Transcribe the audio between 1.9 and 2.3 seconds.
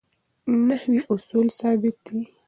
دي.